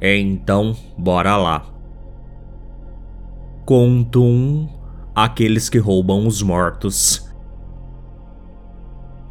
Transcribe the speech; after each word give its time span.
Então, 0.00 0.74
bora 0.96 1.36
lá. 1.36 1.66
Conto 3.66 4.22
1 4.22 4.68
Aqueles 5.14 5.68
que 5.68 5.78
roubam 5.78 6.26
os 6.26 6.40
mortos. 6.40 7.30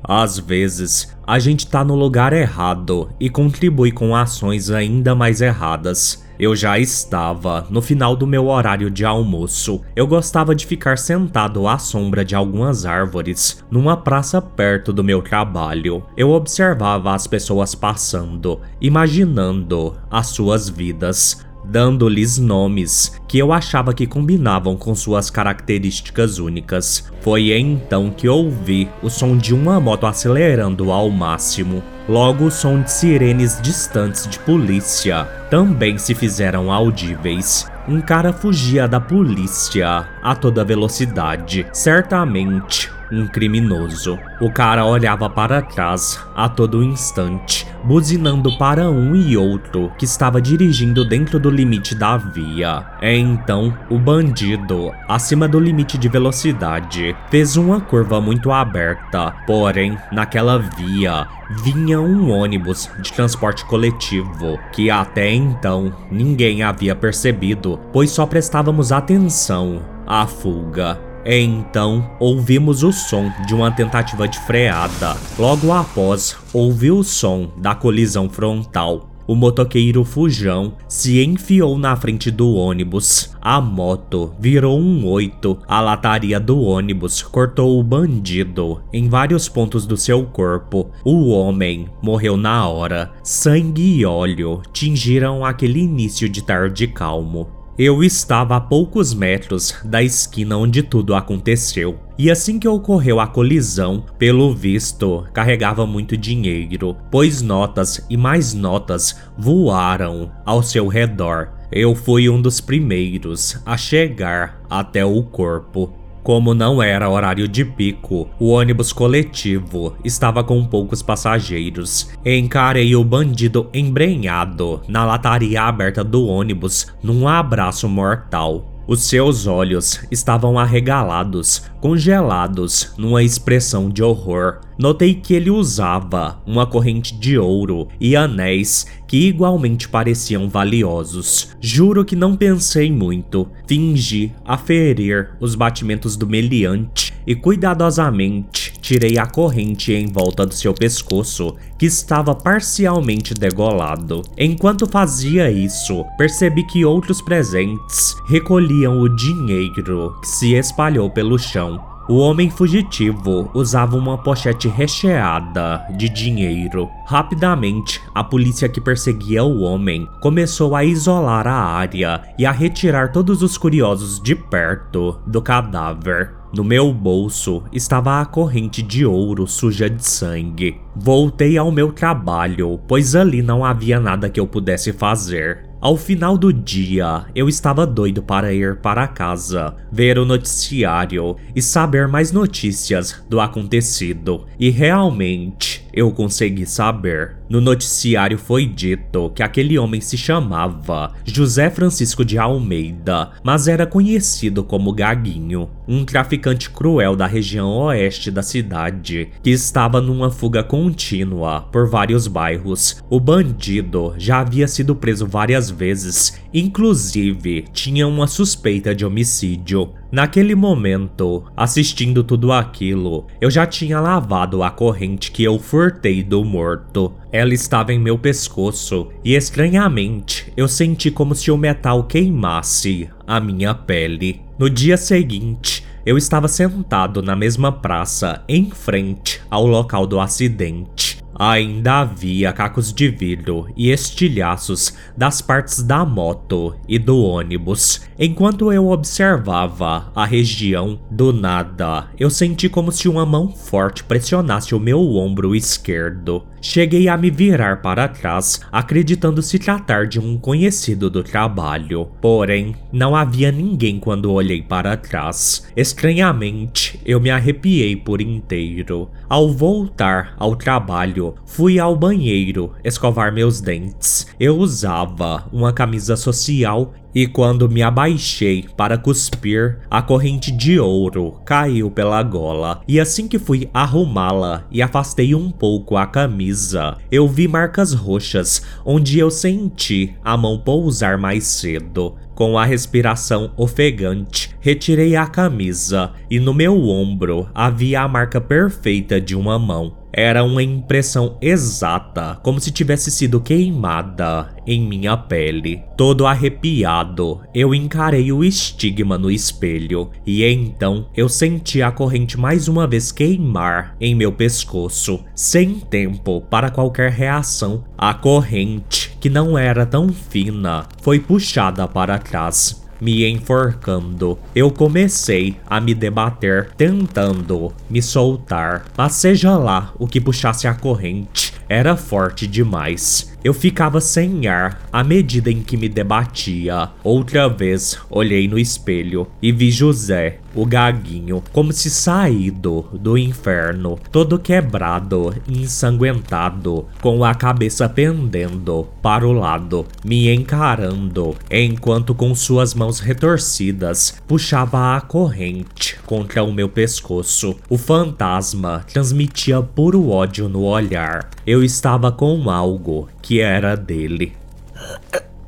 Às 0.03 0.37
vezes, 0.37 1.17
a 1.29 1.37
gente 1.37 1.67
tá 1.67 1.83
no 1.83 1.93
lugar 1.93 2.33
errado 2.33 3.07
e 3.19 3.29
contribui 3.29 3.91
com 3.91 4.15
ações 4.15 4.71
ainda 4.71 5.13
mais 5.13 5.41
erradas. 5.41 6.25
Eu 6.39 6.55
já 6.55 6.79
estava 6.79 7.67
no 7.69 7.83
final 7.83 8.15
do 8.15 8.25
meu 8.25 8.47
horário 8.47 8.89
de 8.89 9.05
almoço. 9.05 9.81
Eu 9.95 10.07
gostava 10.07 10.55
de 10.55 10.65
ficar 10.65 10.97
sentado 10.97 11.67
à 11.67 11.77
sombra 11.77 12.25
de 12.25 12.33
algumas 12.33 12.83
árvores, 12.83 13.63
numa 13.69 13.95
praça 13.95 14.41
perto 14.41 14.91
do 14.91 15.03
meu 15.03 15.21
trabalho. 15.21 16.01
Eu 16.17 16.31
observava 16.31 17.13
as 17.13 17.27
pessoas 17.27 17.75
passando, 17.75 18.59
imaginando 18.81 19.97
as 20.09 20.27
suas 20.27 20.67
vidas, 20.67 21.45
dando-lhes 21.69 22.37
nomes 22.37 23.19
que 23.27 23.37
eu 23.37 23.53
achava 23.53 23.93
que 23.93 24.07
combinavam 24.07 24.75
com 24.75 24.95
suas 24.95 25.29
características 25.29 26.39
únicas. 26.39 27.09
Foi 27.21 27.51
então 27.51 28.09
que 28.09 28.27
ouvi 28.27 28.89
o 29.03 29.09
som 29.09 29.37
de 29.37 29.53
uma 29.53 29.79
moto 29.79 30.05
acelerando 30.05 30.91
ao 30.91 31.09
máximo. 31.09 31.83
Logo, 32.07 32.45
o 32.45 32.51
som 32.51 32.81
de 32.81 32.91
sirenes 32.91 33.61
distantes 33.61 34.27
de 34.27 34.39
polícia 34.39 35.25
também 35.49 35.97
se 35.97 36.15
fizeram 36.15 36.71
audíveis. 36.71 37.69
Um 37.87 38.01
cara 38.01 38.33
fugia 38.33 38.87
da 38.87 38.99
polícia 38.99 40.07
a 40.23 40.35
toda 40.35 40.65
velocidade. 40.65 41.67
Certamente 41.71 42.98
um 43.11 43.27
criminoso. 43.27 44.17
O 44.39 44.51
cara 44.51 44.85
olhava 44.85 45.29
para 45.29 45.61
trás 45.61 46.19
a 46.35 46.47
todo 46.47 46.83
instante, 46.83 47.67
buzinando 47.83 48.57
para 48.57 48.89
um 48.89 49.15
e 49.15 49.35
outro 49.35 49.91
que 49.97 50.05
estava 50.05 50.41
dirigindo 50.41 51.03
dentro 51.03 51.39
do 51.39 51.49
limite 51.49 51.95
da 51.95 52.17
via. 52.17 52.85
Então, 53.01 53.73
o 53.89 53.97
bandido, 53.97 54.91
acima 55.07 55.47
do 55.47 55.59
limite 55.59 55.97
de 55.97 56.07
velocidade, 56.07 57.15
fez 57.29 57.57
uma 57.57 57.81
curva 57.81 58.21
muito 58.21 58.51
aberta, 58.51 59.33
porém, 59.45 59.97
naquela 60.11 60.57
via 60.57 61.27
vinha 61.63 61.99
um 61.99 62.29
ônibus 62.29 62.89
de 62.99 63.11
transporte 63.11 63.65
coletivo 63.65 64.59
que 64.71 64.91
até 64.91 65.31
então 65.31 65.91
ninguém 66.11 66.61
havia 66.61 66.95
percebido, 66.95 67.79
pois 67.91 68.11
só 68.11 68.25
prestávamos 68.25 68.91
atenção 68.91 69.81
à 70.05 70.27
fuga. 70.27 71.08
Então, 71.25 72.09
ouvimos 72.19 72.83
o 72.83 72.91
som 72.91 73.31
de 73.45 73.53
uma 73.53 73.71
tentativa 73.71 74.27
de 74.27 74.39
freada. 74.39 75.15
Logo 75.37 75.71
após, 75.71 76.37
ouvi 76.53 76.91
o 76.91 77.03
som 77.03 77.51
da 77.57 77.75
colisão 77.75 78.29
frontal. 78.29 79.09
O 79.29 79.35
motoqueiro 79.35 80.03
Fujão 80.03 80.73
se 80.87 81.23
enfiou 81.23 81.77
na 81.77 81.95
frente 81.95 82.31
do 82.31 82.55
ônibus. 82.55 83.31
A 83.39 83.61
moto 83.61 84.33
virou 84.39 84.79
um 84.79 85.05
oito. 85.05 85.59
A 85.67 85.79
lataria 85.79 86.39
do 86.39 86.59
ônibus 86.59 87.21
cortou 87.21 87.79
o 87.79 87.83
bandido 87.83 88.81
em 88.91 89.07
vários 89.07 89.47
pontos 89.47 89.85
do 89.85 89.95
seu 89.95 90.25
corpo. 90.25 90.89
O 91.05 91.29
homem 91.29 91.87
morreu 92.01 92.35
na 92.35 92.67
hora. 92.67 93.11
Sangue 93.21 93.99
e 93.99 94.03
óleo 94.03 94.63
tingiram 94.73 95.45
aquele 95.45 95.81
início 95.81 96.27
de 96.27 96.41
tarde 96.41 96.87
calmo. 96.87 97.58
Eu 97.81 98.03
estava 98.03 98.57
a 98.57 98.59
poucos 98.59 99.13
metros 99.13 99.73
da 99.85 100.03
esquina 100.03 100.57
onde 100.57 100.83
tudo 100.83 101.15
aconteceu. 101.15 101.97
E 102.17 102.29
assim 102.29 102.59
que 102.59 102.67
ocorreu 102.67 103.21
a 103.21 103.27
colisão, 103.27 104.03
pelo 104.17 104.53
visto, 104.53 105.25
carregava 105.31 105.85
muito 105.85 106.17
dinheiro, 106.17 106.97
pois 107.09 107.41
notas 107.41 108.05
e 108.09 108.17
mais 108.17 108.53
notas 108.53 109.17
voaram 109.37 110.29
ao 110.45 110.61
seu 110.61 110.89
redor. 110.89 111.51
Eu 111.71 111.95
fui 111.95 112.29
um 112.29 112.41
dos 112.41 112.59
primeiros 112.59 113.57
a 113.65 113.77
chegar 113.77 114.59
até 114.69 115.05
o 115.05 115.23
corpo. 115.23 115.98
Como 116.29 116.53
não 116.53 116.79
era 116.79 117.09
horário 117.09 117.47
de 117.47 117.65
pico, 117.65 118.29
o 118.37 118.49
ônibus 118.49 118.93
coletivo 118.93 119.95
estava 120.05 120.43
com 120.43 120.63
poucos 120.63 121.01
passageiros. 121.01 122.11
Encarei 122.23 122.95
o 122.95 123.03
bandido 123.03 123.67
embrenhado 123.73 124.79
na 124.87 125.03
lataria 125.03 125.63
aberta 125.63 126.03
do 126.03 126.27
ônibus 126.27 126.85
num 127.01 127.27
abraço 127.27 127.89
mortal. 127.89 128.78
Os 128.89 129.03
seus 129.03 129.45
olhos 129.45 129.99
estavam 130.09 130.57
arregalados, 130.57 131.61
congelados 131.79 132.91
numa 132.97 133.21
expressão 133.21 133.87
de 133.87 134.01
horror. 134.01 134.61
Notei 134.79 135.13
que 135.13 135.35
ele 135.35 135.51
usava 135.51 136.41
uma 136.43 136.65
corrente 136.65 137.13
de 137.13 137.37
ouro 137.37 137.87
e 138.01 138.15
anéis 138.15 138.87
que 139.07 139.27
igualmente 139.27 139.87
pareciam 139.87 140.49
valiosos. 140.49 141.55
Juro 141.61 142.03
que 142.03 142.15
não 142.15 142.35
pensei 142.35 142.91
muito. 142.91 143.47
Fingi 143.67 144.33
aferir 144.43 145.37
os 145.39 145.53
batimentos 145.53 146.15
do 146.15 146.25
meliante 146.25 147.08
e 147.29 147.35
cuidadosamente 147.35 148.73
tirei 148.81 149.19
a 149.19 149.25
corrente 149.27 149.93
em 149.93 150.07
volta 150.07 150.47
do 150.47 150.53
seu 150.55 150.73
pescoço, 150.73 151.55
que 151.77 151.85
estava 151.85 152.33
parcialmente 152.33 153.35
degolado. 153.35 154.23
Enquanto 154.35 154.87
fazia 154.87 155.51
isso, 155.51 156.03
percebi 156.17 156.63
que 156.63 156.83
outros 156.83 157.21
presentes 157.21 158.15
recolhiam 158.27 158.99
o 158.99 159.07
dinheiro 159.07 160.17
que 160.19 160.27
se 160.27 160.55
espalhou 160.55 161.07
pelo 161.07 161.37
chão. 161.37 161.79
O 162.09 162.17
homem 162.17 162.49
fugitivo 162.49 163.51
usava 163.53 163.95
uma 163.95 164.17
pochete 164.17 164.67
recheada 164.67 165.85
de 165.95 166.09
dinheiro. 166.09 166.89
Rapidamente, 167.05 168.01
a 168.15 168.23
polícia 168.23 168.67
que 168.67 168.81
perseguia 168.81 169.43
o 169.43 169.61
homem 169.61 170.09
começou 170.19 170.75
a 170.75 170.83
isolar 170.83 171.45
a 171.45 171.53
área 171.53 172.23
e 172.39 172.47
a 172.47 172.51
retirar 172.51 173.11
todos 173.11 173.43
os 173.43 173.55
curiosos 173.55 174.19
de 174.19 174.33
perto 174.33 175.19
do 175.27 175.39
cadáver. 175.43 176.38
No 176.51 176.63
meu 176.63 176.91
bolso 176.91 177.63
estava 177.71 178.19
a 178.19 178.25
corrente 178.25 178.81
de 178.81 179.05
ouro 179.05 179.45
suja 179.45 179.87
de 179.87 180.03
sangue. 180.03 180.81
Voltei 180.95 181.59
ao 181.59 181.71
meu 181.71 181.91
trabalho, 181.91 182.79
pois 182.87 183.15
ali 183.15 183.43
não 183.43 183.63
havia 183.63 183.99
nada 183.99 184.29
que 184.29 184.39
eu 184.39 184.47
pudesse 184.47 184.91
fazer. 184.91 185.69
Ao 185.79 185.95
final 185.95 186.37
do 186.37 186.51
dia, 186.51 187.25
eu 187.33 187.47
estava 187.47 187.85
doido 187.85 188.21
para 188.23 188.51
ir 188.51 188.77
para 188.77 189.07
casa, 189.07 189.75
ver 189.91 190.17
o 190.17 190.25
noticiário 190.25 191.37
e 191.55 191.61
saber 191.61 192.07
mais 192.07 192.31
notícias 192.31 193.23
do 193.29 193.39
acontecido. 193.39 194.45
E 194.59 194.71
realmente, 194.71 195.87
eu 195.93 196.11
consegui 196.11 196.65
saber. 196.65 197.37
No 197.49 197.59
noticiário 197.59 198.37
foi 198.37 198.65
dito 198.65 199.31
que 199.31 199.41
aquele 199.41 199.77
homem 199.77 199.99
se 199.99 200.17
chamava 200.17 201.13
José 201.25 201.69
Francisco 201.69 202.23
de 202.23 202.37
Almeida, 202.37 203.31
mas 203.43 203.67
era 203.67 203.87
conhecido 203.87 204.63
como 204.63 204.93
Gaguinho, 204.93 205.69
um 205.87 206.05
traficante 206.05 206.69
cruel 206.69 207.15
da 207.15 207.25
região 207.25 207.69
oeste 207.69 208.29
da 208.29 208.43
cidade, 208.43 209.29
que 209.41 209.49
estava 209.49 209.99
numa 209.99 210.29
fuga 210.29 210.63
contínua 210.63 211.61
por 211.71 211.89
vários 211.89 212.27
bairros. 212.27 213.03
O 213.09 213.19
bandido 213.19 214.13
já 214.17 214.39
havia 214.39 214.67
sido 214.67 214.95
preso 214.95 215.25
várias 215.25 215.69
vezes, 215.71 216.39
inclusive 216.53 217.65
tinha 217.73 218.07
uma 218.07 218.27
suspeita 218.27 218.93
de 218.93 219.05
homicídio. 219.05 219.93
Naquele 220.11 220.55
momento, 220.55 221.43
assistindo 221.55 222.23
tudo 222.23 222.51
aquilo, 222.51 223.27
eu 223.39 223.51
já 223.51 223.67
tinha 223.67 223.99
lavado 223.99 224.63
a 224.63 224.71
corrente 224.71 225.31
que 225.31 225.43
eu 225.43 225.59
furtei 225.59 226.23
do 226.23 226.43
morto. 226.43 227.13
Ela 227.31 227.53
estava 227.53 227.93
em 227.93 227.99
meu 227.99 228.17
pescoço 228.17 229.09
e 229.23 229.35
estranhamente 229.35 230.51
eu 230.57 230.67
senti 230.67 231.11
como 231.11 231.35
se 231.35 231.51
o 231.51 231.57
metal 231.57 232.03
queimasse 232.05 233.07
a 233.27 233.39
minha 233.39 233.75
pele. 233.75 234.41
No 234.57 234.67
dia 234.67 234.97
seguinte, 234.97 235.85
eu 236.03 236.17
estava 236.17 236.47
sentado 236.47 237.21
na 237.21 237.35
mesma 237.35 237.71
praça 237.71 238.43
em 238.47 238.71
frente 238.71 239.39
ao 239.47 239.67
local 239.67 240.07
do 240.07 240.19
acidente. 240.19 241.08
Ainda 241.39 242.01
havia 242.01 242.51
cacos 242.51 242.91
de 242.91 243.07
vidro 243.07 243.69
e 243.77 243.91
estilhaços 243.91 244.93
das 245.15 245.41
partes 245.41 245.81
da 245.81 246.03
moto 246.03 246.75
e 246.85 246.99
do 246.99 247.17
ônibus. 247.23 248.01
Enquanto 248.19 248.73
eu 248.73 248.89
observava 248.89 250.11
a 250.13 250.25
região, 250.25 250.99
do 251.09 251.31
nada, 251.31 252.07
eu 252.19 252.29
senti 252.29 252.67
como 252.67 252.91
se 252.91 253.07
uma 253.07 253.25
mão 253.25 253.47
forte 253.47 254.03
pressionasse 254.03 254.75
o 254.75 254.79
meu 254.81 255.15
ombro 255.15 255.55
esquerdo. 255.55 256.43
Cheguei 256.61 257.07
a 257.07 257.15
me 257.15 257.29
virar 257.29 257.81
para 257.81 258.09
trás, 258.09 258.59
acreditando 258.69 259.41
se 259.41 259.57
tratar 259.57 260.07
de 260.07 260.19
um 260.19 260.37
conhecido 260.37 261.09
do 261.09 261.23
trabalho. 261.23 262.09
Porém, 262.19 262.75
não 262.91 263.15
havia 263.15 263.49
ninguém 263.49 263.97
quando 263.97 264.33
olhei 264.33 264.61
para 264.61 264.97
trás. 264.97 265.65
Estranhamente, 265.75 266.99
eu 267.05 267.21
me 267.21 267.29
arrepiei 267.29 267.95
por 267.95 268.19
inteiro. 268.19 269.09
Ao 269.29 269.49
voltar 269.49 270.33
ao 270.37 270.53
trabalho, 270.53 271.28
fui 271.45 271.79
ao 271.79 271.95
banheiro 271.95 272.73
escovar 272.83 273.33
meus 273.33 273.61
dentes. 273.61 274.27
Eu 274.39 274.57
usava 274.57 275.47
uma 275.51 275.73
camisa 275.73 276.15
social 276.15 276.93
e 277.13 277.25
quando 277.25 277.67
me 277.67 277.81
abaixei 277.81 278.67
para 278.77 278.97
cuspir, 278.97 279.79
a 279.89 280.01
corrente 280.01 280.51
de 280.51 280.79
ouro 280.79 281.39
caiu 281.43 281.89
pela 281.89 282.21
gola. 282.21 282.81
E 282.87 282.99
assim 282.99 283.27
que 283.27 283.39
fui 283.39 283.69
arrumá-la 283.73 284.65
e 284.71 284.81
afastei 284.81 285.33
um 285.33 285.49
pouco 285.49 285.97
a 285.97 286.05
camisa, 286.05 286.97
eu 287.11 287.27
vi 287.27 287.47
marcas 287.47 287.93
roxas 287.93 288.61
onde 288.85 289.17
eu 289.17 289.31
senti 289.31 290.15
a 290.23 290.37
mão 290.37 290.59
pousar 290.59 291.17
mais 291.17 291.45
cedo. 291.45 292.15
Com 292.35 292.57
a 292.57 292.63
respiração 292.63 293.51
ofegante, 293.57 294.55
retirei 294.61 295.15
a 295.15 295.27
camisa 295.27 296.13
e 296.29 296.39
no 296.39 296.53
meu 296.53 296.87
ombro 296.87 297.49
havia 297.53 298.01
a 298.01 298.07
marca 298.07 298.39
perfeita 298.39 299.19
de 299.19 299.35
uma 299.35 299.59
mão. 299.59 299.98
Era 300.11 300.43
uma 300.43 300.63
impressão 300.63 301.37
exata, 301.41 302.39
como 302.41 302.59
se 302.59 302.71
tivesse 302.71 303.11
sido 303.11 303.39
queimada 303.39 304.49
em 304.65 304.81
minha 304.81 305.15
pele. 305.15 305.83
Todo 305.95 306.25
arrepiado, 306.25 307.41
eu 307.53 307.73
encarei 307.73 308.31
o 308.31 308.43
estigma 308.43 309.17
no 309.17 309.29
espelho 309.29 310.09
e 310.25 310.43
então 310.43 311.07
eu 311.15 311.27
senti 311.29 311.81
a 311.81 311.91
corrente 311.91 312.39
mais 312.39 312.67
uma 312.67 312.87
vez 312.87 313.11
queimar 313.11 313.95
em 313.99 314.15
meu 314.15 314.31
pescoço, 314.31 315.23
sem 315.35 315.75
tempo 315.75 316.41
para 316.49 316.69
qualquer 316.69 317.11
reação. 317.11 317.83
A 317.97 318.13
corrente, 318.13 319.15
que 319.19 319.29
não 319.29 319.57
era 319.57 319.85
tão 319.85 320.09
fina, 320.09 320.87
foi 321.01 321.19
puxada 321.19 321.87
para 321.87 322.17
trás 322.17 322.78
me 322.99 323.25
enforcando. 323.29 324.37
Eu 324.55 324.71
comecei 324.71 325.55
a 325.65 325.79
me 325.79 325.93
debater, 325.93 326.71
tentando 326.77 327.71
me 327.89 328.01
soltar, 328.01 328.85
mas 328.97 329.13
seja 329.13 329.57
lá 329.57 329.93
o 329.97 330.07
que 330.07 330.21
puxasse 330.21 330.67
a 330.67 330.73
corrente, 330.73 331.53
era 331.67 331.95
forte 331.95 332.47
demais. 332.47 333.29
Eu 333.41 333.53
ficava 333.53 334.01
sem 334.01 334.47
ar 334.47 334.81
à 334.91 335.01
medida 335.03 335.49
em 335.49 335.61
que 335.61 335.77
me 335.77 335.87
debatia. 335.87 336.89
Outra 337.03 337.47
vez 337.47 337.97
olhei 338.09 338.47
no 338.47 338.59
espelho 338.59 339.27
e 339.41 339.51
vi 339.51 339.71
José, 339.71 340.39
o 340.53 340.65
gaguinho, 340.65 341.43
como 341.51 341.71
se 341.71 341.89
saído 341.89 342.85
do 342.93 343.17
inferno, 343.17 343.97
todo 344.11 344.39
quebrado 344.39 345.33
ensanguentado, 345.47 346.87
com 347.01 347.23
a 347.23 347.33
cabeça 347.33 347.87
pendendo 347.87 348.87
para 349.01 349.27
o 349.27 349.31
lado, 349.31 349.85
me 350.03 350.33
encarando, 350.33 351.35
enquanto 351.49 352.13
com 352.15 352.33
suas 352.35 352.73
mãos 352.73 352.99
retorcidas 352.99 354.15
puxava 354.27 354.95
a 354.95 355.01
corrente 355.01 355.99
contra 356.05 356.43
o 356.43 356.51
meu 356.51 356.69
pescoço. 356.69 357.55
O 357.69 357.77
fantasma 357.77 358.85
transmitia 358.91 359.61
puro 359.61 360.09
ódio 360.09 360.49
no 360.49 360.63
olhar. 360.63 361.29
Eu 361.45 361.63
estava 361.63 362.11
com 362.11 362.49
algo 362.49 363.07
que 363.21 363.39
era 363.39 363.75
dele. 363.75 364.33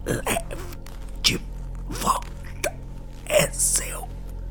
De 1.21 1.39
volta 1.89 2.73
seu. 3.51 3.80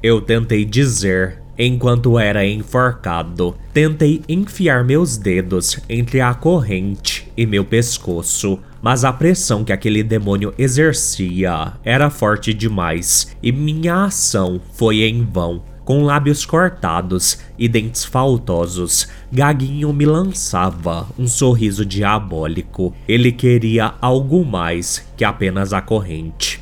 Eu 0.03 0.21
tentei 0.23 0.65
dizer 0.65 1.43
enquanto 1.59 2.19
era 2.19 2.47
enforcado. 2.47 3.55
Tentei 3.73 4.23
enfiar 4.27 4.83
meus 4.83 5.19
dedos 5.19 5.79
entre 5.91 6.23
a 6.23 6.33
corrente 6.33 7.31
e 7.37 7.45
meu 7.45 7.67
pescoço, 7.67 8.59
mas 8.81 9.05
a 9.05 9.13
pressão 9.13 9.63
que 9.63 9.73
aquele 9.73 10.03
demônio 10.03 10.55
exercia 10.57 11.75
era 11.85 12.09
forte 12.09 12.55
demais 12.55 13.37
e 13.43 13.53
minha 13.53 14.05
ação 14.05 14.59
foi 14.73 15.03
em 15.03 15.23
vão. 15.23 15.63
Com 15.85 16.05
lábios 16.05 16.47
cortados 16.47 17.39
e 17.59 17.69
dentes 17.69 18.05
faltosos, 18.05 19.09
Gaguinho 19.31 19.93
me 19.93 20.07
lançava 20.07 21.09
um 21.19 21.27
sorriso 21.27 21.85
diabólico. 21.85 22.95
Ele 23.09 23.33
queria 23.33 23.95
algo 24.01 24.45
mais 24.45 25.05
que 25.17 25.25
apenas 25.25 25.73
a 25.73 25.81
corrente. 25.83 26.60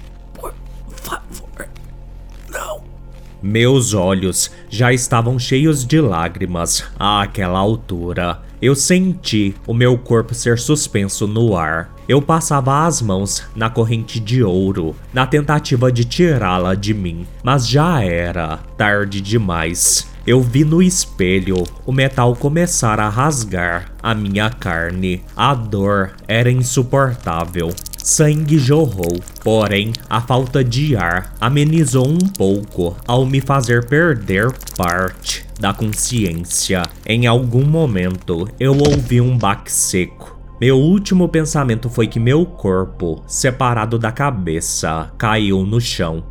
Meus 3.42 3.94
olhos 3.94 4.50
já 4.68 4.92
estavam 4.92 5.38
cheios 5.38 5.86
de 5.86 6.00
lágrimas 6.00 6.84
àquela 6.98 7.58
altura. 7.58 8.40
Eu 8.60 8.74
senti 8.74 9.54
o 9.66 9.72
meu 9.72 9.96
corpo 9.96 10.34
ser 10.34 10.58
suspenso 10.58 11.26
no 11.28 11.56
ar. 11.56 11.94
Eu 12.08 12.20
passava 12.20 12.84
as 12.84 13.00
mãos 13.00 13.44
na 13.54 13.70
corrente 13.70 14.18
de 14.18 14.42
ouro, 14.42 14.96
na 15.12 15.26
tentativa 15.26 15.92
de 15.92 16.04
tirá-la 16.04 16.74
de 16.74 16.92
mim, 16.92 17.26
mas 17.44 17.68
já 17.68 18.02
era 18.02 18.56
tarde 18.76 19.20
demais. 19.20 20.08
Eu 20.26 20.42
vi 20.42 20.64
no 20.64 20.82
espelho 20.82 21.64
o 21.86 21.92
metal 21.92 22.34
começar 22.36 23.00
a 23.00 23.08
rasgar 23.08 23.92
a 24.02 24.14
minha 24.14 24.50
carne. 24.50 25.22
A 25.34 25.54
dor 25.54 26.12
era 26.26 26.50
insuportável. 26.50 27.72
Sangue 28.10 28.58
jorrou, 28.58 29.20
porém 29.44 29.92
a 30.08 30.18
falta 30.18 30.64
de 30.64 30.96
ar 30.96 31.34
amenizou 31.38 32.08
um 32.08 32.16
pouco 32.16 32.96
ao 33.06 33.26
me 33.26 33.38
fazer 33.38 33.84
perder 33.84 34.50
parte 34.78 35.44
da 35.60 35.74
consciência. 35.74 36.84
Em 37.04 37.26
algum 37.26 37.66
momento 37.66 38.48
eu 38.58 38.72
ouvi 38.72 39.20
um 39.20 39.36
baque 39.36 39.70
seco. 39.70 40.40
Meu 40.58 40.78
último 40.78 41.28
pensamento 41.28 41.90
foi 41.90 42.06
que 42.06 42.18
meu 42.18 42.46
corpo, 42.46 43.22
separado 43.26 43.98
da 43.98 44.10
cabeça, 44.10 45.12
caiu 45.18 45.66
no 45.66 45.78
chão. 45.78 46.24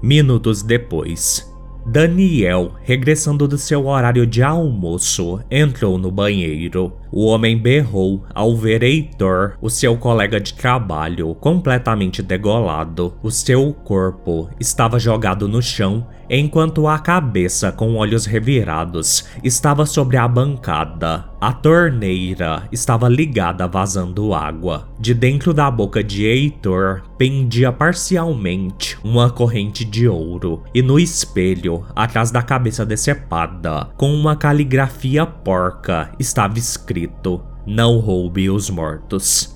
Minutos 0.00 0.62
depois, 0.62 1.52
Daniel, 1.84 2.76
regressando 2.82 3.46
do 3.46 3.58
seu 3.58 3.86
horário 3.86 4.26
de 4.26 4.42
almoço, 4.42 5.40
entrou 5.50 5.98
no 5.98 6.10
banheiro. 6.10 6.92
O 7.16 7.26
homem 7.26 7.56
berrou 7.56 8.24
ao 8.34 8.56
ver 8.56 8.82
Heitor, 8.82 9.52
o 9.62 9.70
seu 9.70 9.96
colega 9.96 10.40
de 10.40 10.52
trabalho, 10.52 11.32
completamente 11.36 12.20
degolado. 12.20 13.14
O 13.22 13.30
seu 13.30 13.72
corpo 13.72 14.50
estava 14.58 14.98
jogado 14.98 15.46
no 15.46 15.62
chão, 15.62 16.08
enquanto 16.28 16.88
a 16.88 16.98
cabeça, 16.98 17.70
com 17.70 17.94
olhos 17.94 18.26
revirados, 18.26 19.26
estava 19.44 19.86
sobre 19.86 20.16
a 20.16 20.26
bancada. 20.26 21.26
A 21.40 21.52
torneira 21.52 22.66
estava 22.72 23.08
ligada 23.08 23.68
vazando 23.68 24.32
água. 24.32 24.88
De 24.98 25.12
dentro 25.12 25.52
da 25.52 25.70
boca 25.70 26.02
de 26.02 26.24
Heitor 26.24 27.02
pendia 27.18 27.70
parcialmente 27.70 28.98
uma 29.04 29.30
corrente 29.30 29.84
de 29.84 30.08
ouro, 30.08 30.64
e 30.74 30.82
no 30.82 30.98
espelho, 30.98 31.84
atrás 31.94 32.30
da 32.30 32.42
cabeça 32.42 32.84
decepada, 32.84 33.90
com 33.96 34.12
uma 34.12 34.34
caligrafia 34.34 35.26
porca, 35.26 36.10
estava 36.18 36.58
escrito 36.58 37.03
Não 37.66 37.98
roube 37.98 38.50
os 38.50 38.68
mortos. 38.68 39.54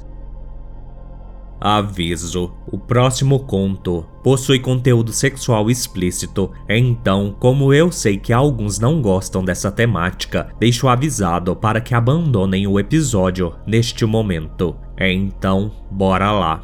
Aviso: 1.60 2.52
o 2.70 2.78
próximo 2.78 3.40
conto 3.40 4.06
possui 4.22 4.60
conteúdo 4.60 5.12
sexual 5.12 5.68
explícito, 5.68 6.52
então, 6.68 7.34
como 7.38 7.74
eu 7.74 7.90
sei 7.90 8.16
que 8.16 8.32
alguns 8.32 8.78
não 8.78 9.02
gostam 9.02 9.44
dessa 9.44 9.70
temática, 9.70 10.48
deixo 10.60 10.86
avisado 10.86 11.56
para 11.56 11.80
que 11.80 11.94
abandonem 11.94 12.66
o 12.66 12.78
episódio 12.78 13.54
neste 13.66 14.04
momento. 14.06 14.76
Então, 14.96 15.72
bora 15.90 16.30
lá. 16.30 16.62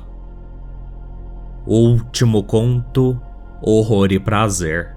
Último 1.66 2.44
conto: 2.44 3.20
Horror 3.60 4.12
e 4.12 4.20
Prazer. 4.20 4.94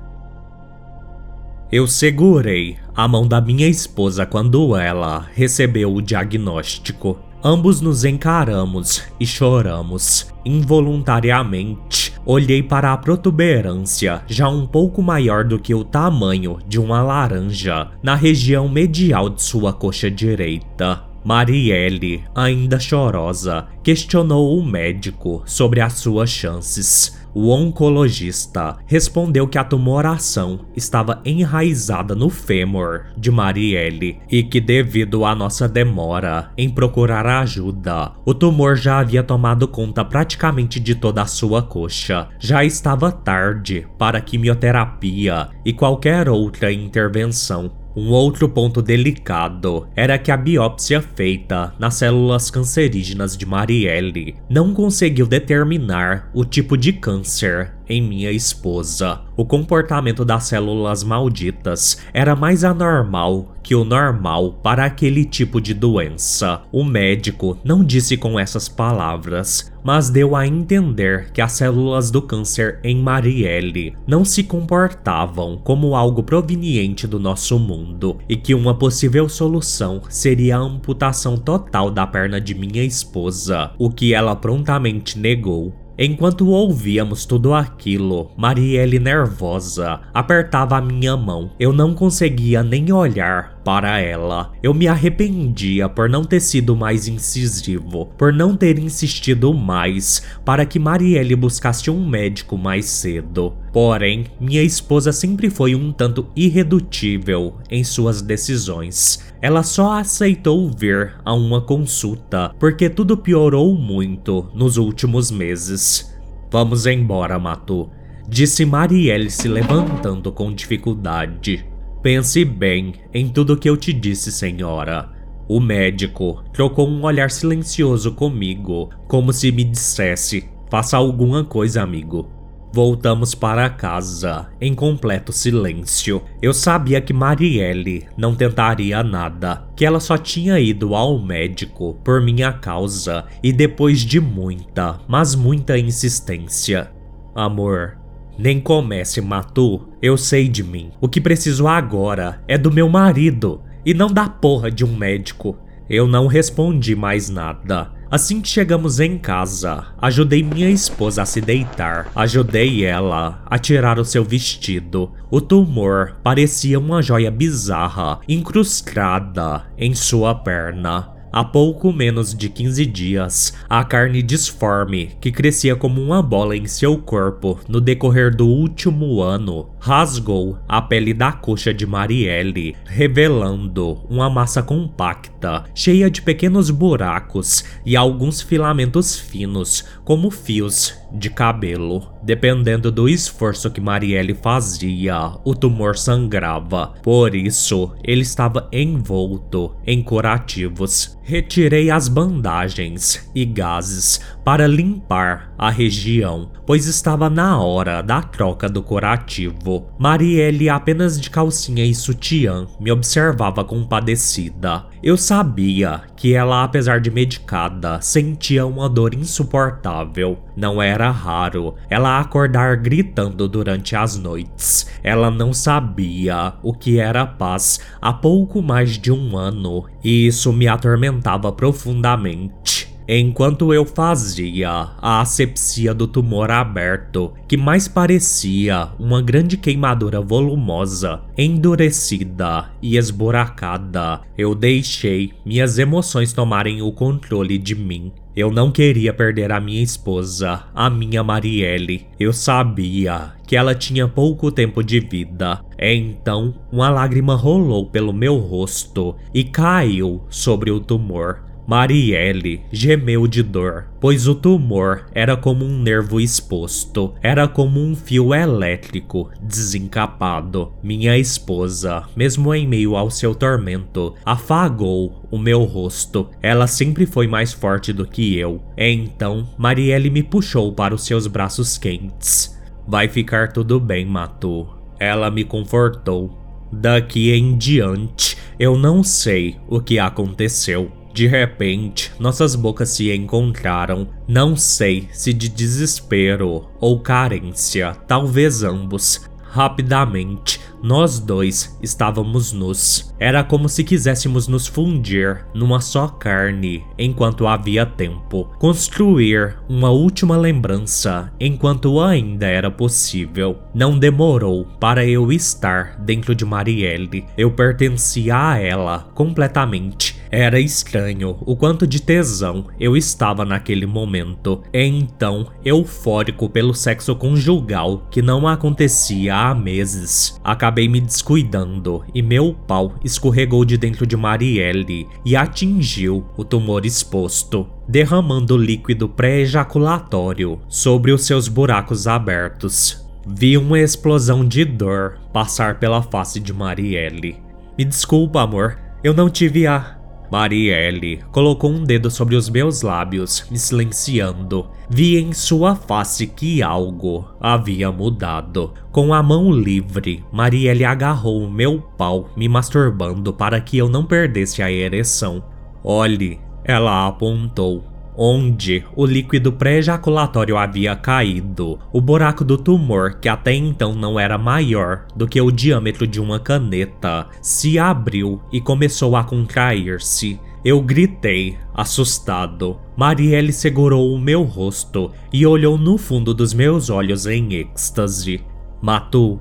Eu 1.71 1.87
segurei 1.87 2.77
a 2.97 3.07
mão 3.07 3.27
da 3.27 3.39
minha 3.39 3.67
esposa 3.67 4.25
quando 4.25 4.75
ela 4.75 5.27
recebeu 5.35 5.93
o 5.93 6.01
diagnóstico. 6.01 7.19
Ambos 7.43 7.79
nos 7.79 8.03
encaramos 8.03 9.03
e 9.19 9.25
choramos. 9.25 10.33
Involuntariamente, 10.43 12.11
olhei 12.25 12.63
para 12.63 12.91
a 12.91 12.97
protuberância, 12.97 14.23
já 14.25 14.49
um 14.49 14.65
pouco 14.65 15.03
maior 15.03 15.43
do 15.43 15.59
que 15.59 15.75
o 15.75 15.83
tamanho 15.83 16.57
de 16.67 16.79
uma 16.79 17.03
laranja, 17.03 17.87
na 18.01 18.15
região 18.15 18.67
medial 18.67 19.29
de 19.29 19.43
sua 19.43 19.71
coxa 19.71 20.09
direita. 20.09 21.03
Marielle, 21.27 22.23
ainda 22.33 22.79
chorosa, 22.79 23.67
questionou 23.83 24.57
o 24.57 24.65
médico 24.65 25.43
sobre 25.45 25.81
as 25.81 25.91
suas 25.91 26.29
chances. 26.29 27.17
O 27.33 27.51
oncologista 27.51 28.77
respondeu 28.87 29.45
que 29.45 29.57
a 29.57 29.63
tumoração 29.63 30.61
estava 30.75 31.21
enraizada 31.25 32.15
no 32.15 32.29
fêmur 32.29 33.07
de 33.17 33.29
Marielle 33.29 34.19
e 34.31 34.41
que, 34.41 34.61
devido 34.61 35.25
à 35.25 35.35
nossa 35.35 35.67
demora 35.67 36.49
em 36.57 36.69
procurar 36.69 37.27
ajuda, 37.27 38.13
o 38.25 38.33
tumor 38.33 38.75
já 38.77 38.97
havia 38.97 39.21
tomado 39.21 39.67
conta 39.67 40.05
praticamente 40.05 40.79
de 40.79 40.95
toda 40.95 41.21
a 41.21 41.27
sua 41.27 41.61
coxa. 41.61 42.29
Já 42.39 42.63
estava 42.63 43.11
tarde 43.11 43.85
para 43.99 44.21
quimioterapia 44.21 45.49
e 45.65 45.73
qualquer 45.73 46.29
outra 46.29 46.71
intervenção 46.71 47.69
um 47.97 48.11
outro 48.11 48.47
ponto 48.47 48.79
delicado 48.79 49.87
era 49.95 50.19
que 50.19 50.29
a 50.29 50.37
biópsia 50.37 51.01
feita 51.01 51.73
nas 51.79 51.95
células 51.95 52.51
cancerígenas 52.51 53.35
de 53.35 53.43
Marielle 53.43 54.35
não 54.47 54.71
conseguiu 54.71 55.25
determinar 55.25 56.29
o 56.31 56.45
tipo 56.45 56.77
de 56.77 56.93
câncer 56.93 57.73
em 57.89 58.01
minha 58.01 58.31
esposa. 58.31 59.21
O 59.35 59.45
comportamento 59.45 60.25
das 60.25 60.45
células 60.45 61.03
malditas 61.03 61.97
era 62.13 62.35
mais 62.35 62.63
anormal 62.63 63.55
que 63.67 63.75
o 63.75 63.83
normal 63.83 64.53
para 64.63 64.85
aquele 64.85 65.25
tipo 65.25 65.59
de 65.59 65.73
doença. 65.73 66.61
O 66.71 66.85
médico 66.85 67.57
não 67.65 67.83
disse 67.83 68.15
com 68.15 68.39
essas 68.39 68.69
palavras, 68.69 69.69
mas 69.83 70.09
deu 70.09 70.37
a 70.37 70.47
entender 70.47 71.31
que 71.33 71.41
as 71.41 71.51
células 71.51 72.09
do 72.09 72.21
câncer 72.21 72.79
em 72.81 72.97
Marielle 73.01 73.93
não 74.07 74.23
se 74.23 74.41
comportavam 74.43 75.57
como 75.63 75.95
algo 75.95 76.23
proveniente 76.23 77.05
do 77.05 77.19
nosso 77.19 77.59
mundo 77.59 78.17
e 78.29 78.37
que 78.37 78.55
uma 78.55 78.73
possível 78.73 79.27
solução 79.27 80.01
seria 80.09 80.55
a 80.55 80.61
amputação 80.61 81.35
total 81.35 81.91
da 81.91 82.07
perna 82.07 82.39
de 82.39 82.55
minha 82.55 82.83
esposa, 82.83 83.71
o 83.77 83.89
que 83.89 84.13
ela 84.13 84.33
prontamente 84.33 85.19
negou. 85.19 85.86
Enquanto 85.99 86.47
ouvíamos 86.49 87.25
tudo 87.25 87.55
aquilo, 87.55 88.29
Marielle 88.37 88.99
nervosa 88.99 89.99
apertava 90.13 90.77
a 90.77 90.81
minha 90.81 91.17
mão. 91.17 91.49
Eu 91.59 91.73
não 91.73 91.95
conseguia 91.95 92.61
nem 92.61 92.91
olhar 92.91 93.56
para 93.67 93.99
ela. 93.99 94.53
Eu 94.63 94.73
me 94.73 94.87
arrependia 94.87 95.89
por 95.89 96.07
não 96.09 96.23
ter 96.23 96.39
sido 96.39 96.73
mais 96.73 97.05
incisivo, 97.05 98.05
por 98.17 98.31
não 98.31 98.55
ter 98.55 98.79
insistido 98.79 99.53
mais 99.53 100.23
para 100.45 100.65
que 100.65 100.79
Marielle 100.79 101.35
buscasse 101.35 101.91
um 101.91 102.07
médico 102.07 102.57
mais 102.57 102.85
cedo. 102.85 103.57
Porém, 103.73 104.27
minha 104.39 104.63
esposa 104.63 105.11
sempre 105.11 105.49
foi 105.49 105.75
um 105.75 105.91
tanto 105.91 106.29
irredutível 106.33 107.55
em 107.69 107.83
suas 107.83 108.21
decisões. 108.21 109.19
Ela 109.41 109.63
só 109.63 109.99
aceitou 109.99 110.71
vir 110.71 111.15
a 111.25 111.33
uma 111.33 111.59
consulta 111.59 112.55
porque 112.57 112.89
tudo 112.89 113.17
piorou 113.17 113.75
muito 113.75 114.49
nos 114.55 114.77
últimos 114.77 115.29
meses. 115.29 116.17
Vamos 116.49 116.85
embora, 116.85 117.37
Matu, 117.37 117.89
disse 118.29 118.63
Marielle 118.63 119.29
se 119.29 119.49
levantando 119.49 120.31
com 120.31 120.53
dificuldade. 120.53 121.65
Pense 122.07 122.45
bem 122.45 122.93
em 123.13 123.27
tudo 123.27 123.57
que 123.57 123.69
eu 123.69 123.75
te 123.75 123.91
disse, 123.91 124.31
senhora. 124.31 125.09
O 125.45 125.59
médico 125.59 126.41
trocou 126.53 126.87
um 126.87 127.03
olhar 127.03 127.29
silencioso 127.29 128.13
comigo, 128.13 128.89
como 129.09 129.33
se 129.33 129.51
me 129.51 129.65
dissesse: 129.65 130.49
faça 130.71 130.95
alguma 130.95 131.43
coisa, 131.43 131.83
amigo. 131.83 132.29
Voltamos 132.71 133.35
para 133.35 133.69
casa, 133.69 134.47
em 134.61 134.73
completo 134.73 135.33
silêncio. 135.33 136.21
Eu 136.41 136.53
sabia 136.53 137.01
que 137.01 137.11
Marielle 137.11 138.07
não 138.15 138.33
tentaria 138.33 139.03
nada, 139.03 139.67
que 139.75 139.85
ela 139.85 139.99
só 139.99 140.17
tinha 140.17 140.57
ido 140.61 140.95
ao 140.95 141.19
médico 141.21 141.99
por 142.05 142.21
minha 142.21 142.53
causa 142.53 143.25
e 143.43 143.51
depois 143.51 143.99
de 143.99 144.21
muita, 144.21 144.97
mas 145.09 145.35
muita 145.35 145.77
insistência. 145.77 146.89
Amor, 147.35 147.97
nem 148.37 148.59
comece, 148.59 149.21
Matu. 149.21 149.87
Eu 150.01 150.17
sei 150.17 150.47
de 150.47 150.63
mim. 150.63 150.91
O 151.01 151.07
que 151.07 151.19
preciso 151.19 151.67
agora 151.67 152.41
é 152.47 152.57
do 152.57 152.71
meu 152.71 152.87
marido 152.87 153.61
e 153.85 153.93
não 153.93 154.07
da 154.07 154.27
porra 154.27 154.69
de 154.69 154.85
um 154.85 154.95
médico. 154.95 155.57
Eu 155.89 156.07
não 156.07 156.27
respondi 156.27 156.95
mais 156.95 157.29
nada. 157.29 157.91
Assim 158.09 158.39
que 158.39 158.47
chegamos 158.47 159.01
em 159.01 159.17
casa, 159.17 159.87
ajudei 160.01 160.41
minha 160.41 160.69
esposa 160.69 161.23
a 161.23 161.25
se 161.25 161.41
deitar. 161.41 162.09
Ajudei 162.15 162.85
ela 162.85 163.41
a 163.45 163.59
tirar 163.59 163.99
o 163.99 164.05
seu 164.05 164.23
vestido. 164.23 165.11
O 165.29 165.41
tumor 165.41 166.15
parecia 166.23 166.79
uma 166.79 167.01
joia 167.01 167.29
bizarra 167.29 168.19
incrustada 168.27 169.65
em 169.77 169.93
sua 169.93 170.33
perna. 170.33 171.16
Há 171.31 171.43
pouco 171.43 171.91
menos 171.91 172.33
de 172.33 172.47
15 172.47 172.85
dias, 172.85 173.53
a 173.69 173.83
carne 173.83 174.23
disforme, 174.23 175.11
que 175.19 175.31
crescia 175.31 175.75
como 175.75 176.01
uma 176.01 176.21
bola 176.21 176.55
em 176.55 176.65
seu 176.67 176.97
corpo 176.97 177.59
no 177.67 177.81
decorrer 177.81 178.33
do 178.33 178.47
último 178.47 179.21
ano, 179.21 179.69
rasgou 179.87 180.59
a 180.67 180.81
pele 180.81 181.13
da 181.13 181.31
coxa 181.31 181.73
de 181.73 181.85
Marielle, 181.85 182.75
revelando 182.85 184.03
uma 184.09 184.29
massa 184.29 184.61
compacta, 184.61 185.63
cheia 185.73 186.11
de 186.11 186.21
pequenos 186.21 186.69
buracos 186.69 187.63
e 187.85 187.95
alguns 187.95 188.41
filamentos 188.41 189.17
finos, 189.17 189.85
como 190.03 190.29
fios 190.29 190.93
de 191.11 191.29
cabelo. 191.29 192.05
Dependendo 192.21 192.91
do 192.91 193.07
esforço 193.07 193.71
que 193.71 193.79
Marielle 193.79 194.33
fazia, 194.33 195.31
o 195.45 195.55
tumor 195.55 195.97
sangrava. 195.97 196.93
Por 197.01 197.33
isso, 197.33 197.93
ele 198.03 198.21
estava 198.21 198.67
envolto 198.71 199.73
em 199.85 200.03
curativos. 200.03 201.17
Retirei 201.23 201.89
as 201.89 202.07
bandagens 202.07 203.29
e 203.33 203.45
gases 203.45 204.19
para 204.43 204.67
limpar 204.67 205.53
a 205.57 205.69
região, 205.69 206.49
pois 206.65 206.85
estava 206.85 207.29
na 207.29 207.61
hora 207.61 208.01
da 208.01 208.21
troca 208.21 208.69
do 208.69 208.81
curativo. 208.81 209.76
Marielle, 209.97 210.69
apenas 210.69 211.19
de 211.19 211.29
calcinha 211.29 211.85
e 211.85 211.93
sutiã, 211.93 212.67
me 212.79 212.91
observava 212.91 213.63
compadecida. 213.63 214.85
Eu 215.01 215.17
sabia 215.17 216.01
que 216.15 216.33
ela, 216.33 216.63
apesar 216.63 216.99
de 216.99 217.11
medicada, 217.11 218.01
sentia 218.01 218.65
uma 218.65 218.89
dor 218.89 219.13
insuportável. 219.13 220.39
Não 220.55 220.81
era 220.81 221.11
raro 221.11 221.75
ela 221.89 222.19
acordar 222.19 222.77
gritando 222.77 223.47
durante 223.47 223.95
as 223.95 224.17
noites. 224.17 224.87
Ela 225.03 225.29
não 225.29 225.53
sabia 225.53 226.53
o 226.63 226.73
que 226.73 226.99
era 226.99 227.25
paz 227.25 227.79
há 228.01 228.11
pouco 228.11 228.61
mais 228.61 228.97
de 228.97 229.11
um 229.11 229.37
ano, 229.37 229.85
e 230.03 230.27
isso 230.27 230.51
me 230.51 230.67
atormentava 230.67 231.51
profundamente. 231.51 232.96
Enquanto 233.09 233.73
eu 233.73 233.85
fazia 233.85 234.69
a 234.69 235.21
asepsia 235.21 235.93
do 235.93 236.05
tumor 236.05 236.51
aberto, 236.51 237.33
que 237.47 237.55
mais 237.55 237.87
parecia 237.87 238.89
uma 238.99 239.21
grande 239.21 239.55
queimadura 239.55 240.19
volumosa, 240.19 241.21
endurecida 241.37 242.69
e 242.81 242.97
esburacada, 242.97 244.19
eu 244.37 244.53
deixei 244.53 245.31
minhas 245.45 245.79
emoções 245.79 246.33
tomarem 246.33 246.81
o 246.81 246.91
controle 246.91 247.57
de 247.57 247.75
mim. 247.75 248.11
Eu 248.35 248.51
não 248.51 248.71
queria 248.71 249.13
perder 249.13 249.51
a 249.53 249.59
minha 249.59 249.81
esposa, 249.81 250.65
a 250.75 250.89
minha 250.89 251.23
Marielle. 251.23 252.05
Eu 252.19 252.31
sabia 252.33 253.31
que 253.47 253.55
ela 253.55 253.73
tinha 253.73 254.07
pouco 254.07 254.51
tempo 254.51 254.83
de 254.83 254.99
vida. 254.99 255.61
Então, 255.79 256.53
uma 256.71 256.89
lágrima 256.89 257.35
rolou 257.35 257.87
pelo 257.87 258.13
meu 258.13 258.37
rosto 258.37 259.15
e 259.33 259.43
caiu 259.43 260.21
sobre 260.29 260.69
o 260.69 260.79
tumor. 260.79 261.46
Marielle 261.67 262.61
gemeu 262.71 263.27
de 263.27 263.43
dor, 263.43 263.89
pois 263.99 264.25
o 264.25 264.33
tumor 264.33 265.05
era 265.13 265.35
como 265.35 265.65
um 265.65 265.77
nervo 265.77 266.17
exposto, 266.21 267.13
era 267.21 267.45
como 267.45 267.77
um 267.81 267.93
fio 267.93 268.33
elétrico 268.33 269.29
desencapado. 269.41 270.71
Minha 270.81 271.17
esposa, 271.17 272.03
mesmo 272.15 272.55
em 272.55 272.65
meio 272.65 272.95
ao 272.95 273.11
seu 273.11 273.35
tormento, 273.35 274.15
afagou 274.23 275.27
o 275.29 275.37
meu 275.37 275.65
rosto. 275.65 276.29
Ela 276.41 276.67
sempre 276.67 277.05
foi 277.05 277.27
mais 277.27 277.51
forte 277.51 277.91
do 277.91 278.07
que 278.07 278.37
eu. 278.37 278.61
Então, 278.77 279.49
Marielle 279.57 280.09
me 280.09 280.23
puxou 280.23 280.71
para 280.71 280.95
os 280.95 281.03
seus 281.03 281.27
braços 281.27 281.77
quentes. 281.77 282.57
Vai 282.87 283.09
ficar 283.09 283.51
tudo 283.51 283.77
bem, 283.77 284.05
Matu. 284.05 284.65
Ela 284.97 285.29
me 285.29 285.43
confortou. 285.43 286.47
Daqui 286.71 287.33
em 287.33 287.57
diante, 287.57 288.37
eu 288.57 288.77
não 288.77 289.03
sei 289.03 289.57
o 289.67 289.81
que 289.81 289.99
aconteceu. 289.99 290.96
De 291.17 291.25
repente, 291.25 292.11
nossas 292.19 292.53
bocas 292.55 292.89
se 292.89 293.11
encontraram. 293.11 294.07
Não 294.27 294.55
sei 294.55 295.09
se 295.11 295.33
de 295.33 295.49
desespero 295.49 296.67
ou 296.79 296.99
carência, 296.99 297.97
talvez 298.07 298.61
ambos. 298.61 299.27
Rapidamente, 299.49 300.59
nós 300.83 301.19
dois 301.19 301.75
estávamos 301.81 302.51
nus. 302.51 303.11
Era 303.17 303.43
como 303.43 303.67
se 303.67 303.83
quiséssemos 303.83 304.47
nos 304.47 304.67
fundir 304.67 305.43
numa 305.55 305.81
só 305.81 306.07
carne 306.07 306.83
enquanto 306.99 307.47
havia 307.47 307.83
tempo. 307.83 308.51
Construir 308.59 309.57
uma 309.67 309.89
última 309.89 310.37
lembrança 310.37 311.33
enquanto 311.39 311.99
ainda 311.99 312.45
era 312.45 312.69
possível. 312.69 313.57
Não 313.73 313.97
demorou 313.97 314.65
para 314.79 315.03
eu 315.03 315.31
estar 315.31 315.97
dentro 315.97 316.35
de 316.35 316.45
Marielle. 316.45 317.25
Eu 317.35 317.49
pertencia 317.49 318.49
a 318.51 318.59
ela 318.59 319.09
completamente 319.15 320.16
Era 320.31 320.59
estranho 320.59 321.37
o 321.41 321.55
quanto 321.55 321.87
de 321.87 322.01
tesão 322.01 322.65
eu 322.79 322.97
estava 322.97 323.45
naquele 323.45 323.85
momento. 323.85 324.61
Então, 324.73 325.47
eufórico 325.63 326.49
pelo 326.49 326.73
sexo 326.73 327.15
conjugal 327.15 328.07
que 328.11 328.21
não 328.21 328.47
acontecia 328.47 329.35
há 329.35 329.55
meses, 329.55 330.39
acabei 330.43 330.89
me 330.89 330.99
descuidando 330.99 332.03
e 332.13 332.21
meu 332.21 332.53
pau 332.53 332.95
escorregou 333.03 333.63
de 333.63 333.77
dentro 333.77 334.05
de 334.05 334.17
Marielle 334.17 335.07
e 335.25 335.35
atingiu 335.35 336.25
o 336.35 336.43
tumor 336.43 336.85
exposto, 336.85 337.67
derramando 337.87 338.57
líquido 338.57 339.07
pré-ejaculatório 339.07 340.59
sobre 340.67 341.11
os 341.11 341.25
seus 341.25 341.47
buracos 341.47 342.07
abertos. 342.07 343.05
Vi 343.25 343.57
uma 343.57 343.79
explosão 343.79 344.45
de 344.45 344.63
dor 344.63 345.19
passar 345.33 345.79
pela 345.79 346.01
face 346.01 346.39
de 346.39 346.53
Marielle. 346.53 347.37
Me 347.77 347.83
desculpa, 347.83 348.41
amor, 348.41 348.79
eu 349.03 349.13
não 349.13 349.29
tive 349.29 349.67
a. 349.67 349.96
Marielle 350.31 351.23
colocou 351.31 351.71
um 351.71 351.83
dedo 351.83 352.11
sobre 352.11 352.35
os 352.35 352.49
meus 352.49 352.81
lábios, 352.81 353.45
me 353.49 353.57
silenciando. 353.57 354.69
Vi 354.89 355.17
em 355.17 355.33
sua 355.33 355.75
face 355.75 356.27
que 356.27 356.61
algo 356.61 357.27
havia 357.39 357.91
mudado. 357.91 358.73
Com 358.91 359.13
a 359.13 359.21
mão 359.21 359.51
livre, 359.51 360.23
Marielle 360.31 360.85
agarrou 360.85 361.43
o 361.43 361.51
meu 361.51 361.79
pau, 361.79 362.29
me 362.35 362.47
masturbando 362.47 363.33
para 363.33 363.59
que 363.61 363.77
eu 363.77 363.89
não 363.89 364.05
perdesse 364.05 364.61
a 364.61 364.71
ereção. 364.71 365.43
Olhe, 365.83 366.39
ela 366.63 367.07
apontou 367.07 367.96
onde 368.17 368.83
o 368.95 369.05
líquido 369.05 369.53
pré-ejaculatório 369.53 370.57
havia 370.57 370.95
caído. 370.95 371.77
O 371.93 372.01
buraco 372.01 372.43
do 372.43 372.57
tumor, 372.57 373.19
que 373.19 373.29
até 373.29 373.53
então 373.53 373.93
não 373.93 374.19
era 374.19 374.37
maior 374.37 375.05
do 375.15 375.27
que 375.27 375.39
o 375.39 375.51
diâmetro 375.51 376.07
de 376.07 376.19
uma 376.19 376.39
caneta, 376.39 377.27
se 377.41 377.77
abriu 377.77 378.41
e 378.51 378.59
começou 378.59 379.15
a 379.15 379.23
contrair-se. 379.23 380.39
Eu 380.65 380.81
gritei, 380.81 381.57
assustado. 381.73 382.77
Marielle 382.97 383.53
segurou 383.53 384.11
o 384.11 384.19
meu 384.19 384.43
rosto 384.43 385.11
e 385.31 385.45
olhou 385.45 385.77
no 385.77 385.97
fundo 385.97 386.33
dos 386.33 386.53
meus 386.53 386.89
olhos 386.89 387.27
em 387.27 387.53
êxtase. 387.53 388.41
Matu, 388.81 389.39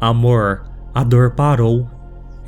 amor, 0.00 0.70
a 0.94 1.02
dor 1.02 1.32
parou 1.32 1.88